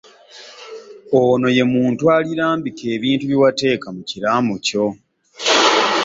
[1.21, 4.85] Ono ye muntu alirambika ebintu bye wateeka mu kiraamo kyo.